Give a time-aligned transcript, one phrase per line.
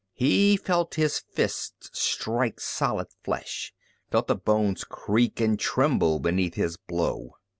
[0.15, 3.71] He felt his fists strike solid flesh,
[4.09, 7.35] felt the bones creak and tremble beneath his blow.